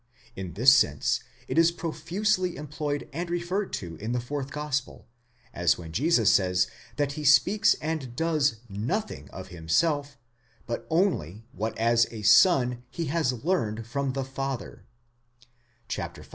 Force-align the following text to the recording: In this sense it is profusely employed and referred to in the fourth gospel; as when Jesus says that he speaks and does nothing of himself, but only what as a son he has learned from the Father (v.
In 0.35 0.53
this 0.53 0.73
sense 0.75 1.19
it 1.47 1.59
is 1.59 1.71
profusely 1.71 2.55
employed 2.55 3.07
and 3.13 3.29
referred 3.29 3.71
to 3.73 3.97
in 3.97 4.13
the 4.13 4.19
fourth 4.19 4.49
gospel; 4.49 5.05
as 5.53 5.77
when 5.77 5.91
Jesus 5.91 6.33
says 6.33 6.65
that 6.95 7.11
he 7.11 7.23
speaks 7.23 7.75
and 7.75 8.15
does 8.15 8.61
nothing 8.67 9.29
of 9.29 9.49
himself, 9.49 10.17
but 10.65 10.87
only 10.89 11.43
what 11.51 11.77
as 11.77 12.07
a 12.09 12.23
son 12.23 12.81
he 12.89 13.05
has 13.13 13.45
learned 13.45 13.85
from 13.85 14.13
the 14.13 14.25
Father 14.25 14.85
(v. 15.87 16.09